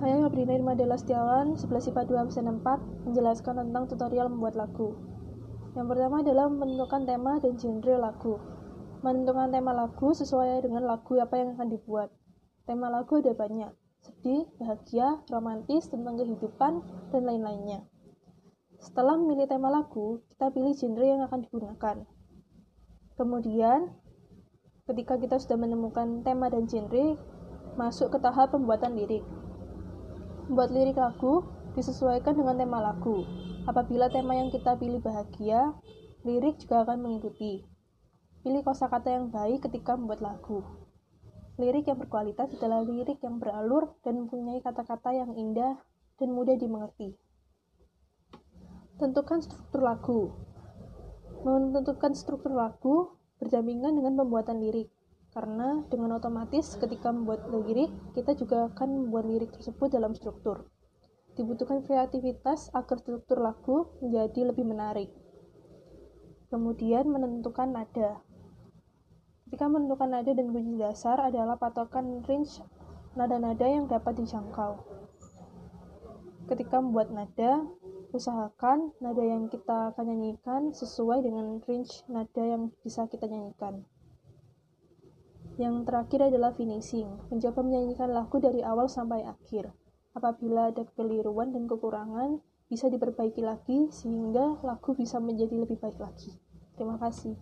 Saya 0.00 0.16
Febrina 0.16 0.56
Irma 0.56 0.72
Dela 0.72 0.96
Setiawan, 0.96 1.60
11 1.60 1.92
IPA 1.92 2.02
2 2.08 2.24
absen 2.24 2.48
4, 2.48 3.04
menjelaskan 3.04 3.68
tentang 3.68 3.84
tutorial 3.84 4.32
membuat 4.32 4.56
lagu. 4.56 4.96
Yang 5.76 5.92
pertama 5.92 6.24
adalah 6.24 6.48
menentukan 6.48 7.04
tema 7.04 7.36
dan 7.36 7.52
genre 7.60 8.00
lagu. 8.00 8.40
Menentukan 9.04 9.52
tema 9.52 9.76
lagu 9.76 10.08
sesuai 10.16 10.64
dengan 10.64 10.88
lagu 10.88 11.20
apa 11.20 11.36
yang 11.36 11.52
akan 11.52 11.68
dibuat. 11.68 12.08
Tema 12.64 12.88
lagu 12.88 13.20
ada 13.20 13.36
banyak, 13.36 13.68
sedih, 14.00 14.48
bahagia, 14.56 15.20
romantis, 15.28 15.92
tentang 15.92 16.16
kehidupan, 16.16 16.80
dan 17.12 17.22
lain-lainnya. 17.28 17.84
Setelah 18.80 19.20
memilih 19.20 19.52
tema 19.52 19.68
lagu, 19.68 20.24
kita 20.32 20.48
pilih 20.48 20.72
genre 20.80 21.04
yang 21.04 21.20
akan 21.28 21.44
digunakan. 21.44 21.96
Kemudian, 23.20 23.92
ketika 24.88 25.20
kita 25.20 25.36
sudah 25.36 25.60
menemukan 25.60 26.24
tema 26.24 26.48
dan 26.48 26.64
genre, 26.64 27.20
masuk 27.76 28.16
ke 28.16 28.18
tahap 28.24 28.56
pembuatan 28.56 28.96
lirik. 28.96 29.20
Membuat 30.50 30.74
lirik 30.74 30.98
lagu 30.98 31.46
disesuaikan 31.78 32.34
dengan 32.34 32.58
tema 32.58 32.82
lagu. 32.82 33.22
Apabila 33.70 34.10
tema 34.10 34.34
yang 34.34 34.50
kita 34.50 34.74
pilih 34.82 34.98
bahagia, 34.98 35.78
lirik 36.26 36.58
juga 36.58 36.82
akan 36.82 37.06
mengikuti. 37.06 37.62
Pilih 38.42 38.66
kosakata 38.66 39.14
yang 39.14 39.30
baik 39.30 39.70
ketika 39.70 39.94
membuat 39.94 40.26
lagu. 40.26 40.66
Lirik 41.54 41.86
yang 41.86 42.02
berkualitas 42.02 42.50
adalah 42.58 42.82
lirik 42.82 43.22
yang 43.22 43.38
beralur 43.38 43.94
dan 44.02 44.26
mempunyai 44.26 44.58
kata-kata 44.58 45.14
yang 45.14 45.38
indah 45.38 45.78
dan 46.18 46.34
mudah 46.34 46.58
dimengerti. 46.58 47.14
Tentukan 48.98 49.46
struktur 49.46 49.86
lagu. 49.86 50.34
Menentukan 51.46 52.10
struktur 52.18 52.58
lagu 52.58 53.14
berdampingan 53.38 53.94
dengan 53.94 54.18
pembuatan 54.18 54.58
lirik 54.58 54.90
karena 55.30 55.86
dengan 55.86 56.18
otomatis 56.18 56.74
ketika 56.74 57.14
membuat 57.14 57.46
lirik, 57.46 57.90
kita 58.18 58.34
juga 58.34 58.66
akan 58.66 59.06
membuat 59.06 59.30
lirik 59.30 59.50
tersebut 59.54 59.94
dalam 59.94 60.10
struktur. 60.18 60.66
Dibutuhkan 61.38 61.86
kreativitas 61.86 62.74
agar 62.74 62.98
struktur 62.98 63.38
lagu 63.38 63.94
menjadi 64.02 64.50
lebih 64.50 64.66
menarik. 64.66 65.10
Kemudian 66.50 67.06
menentukan 67.06 67.70
nada. 67.70 68.26
Ketika 69.46 69.70
menentukan 69.70 70.10
nada 70.10 70.30
dan 70.34 70.50
kunci 70.50 70.74
dasar 70.82 71.22
adalah 71.22 71.54
patokan 71.54 72.26
range 72.26 72.58
nada-nada 73.14 73.66
yang 73.70 73.86
dapat 73.86 74.18
dijangkau. 74.18 74.82
Ketika 76.50 76.82
membuat 76.82 77.14
nada, 77.14 77.62
usahakan 78.10 78.90
nada 78.98 79.22
yang 79.22 79.46
kita 79.46 79.94
akan 79.94 80.10
nyanyikan 80.10 80.74
sesuai 80.74 81.22
dengan 81.22 81.62
range 81.62 82.02
nada 82.10 82.42
yang 82.42 82.74
bisa 82.82 83.06
kita 83.06 83.30
nyanyikan. 83.30 83.86
Yang 85.60 85.92
terakhir 85.92 86.32
adalah 86.32 86.56
finishing, 86.56 87.04
mencoba 87.28 87.60
menyanyikan 87.60 88.08
lagu 88.16 88.40
dari 88.40 88.64
awal 88.64 88.88
sampai 88.88 89.28
akhir. 89.28 89.68
Apabila 90.16 90.72
ada 90.72 90.88
kekeliruan 90.88 91.52
dan 91.52 91.68
kekurangan, 91.68 92.40
bisa 92.72 92.88
diperbaiki 92.88 93.44
lagi 93.44 93.92
sehingga 93.92 94.56
lagu 94.64 94.96
bisa 94.96 95.20
menjadi 95.20 95.52
lebih 95.60 95.76
baik 95.76 96.00
lagi. 96.00 96.32
Terima 96.80 96.96
kasih. 96.96 97.36